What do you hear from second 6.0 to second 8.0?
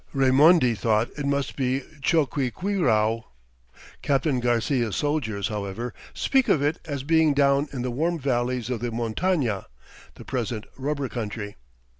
speak of it as being down in the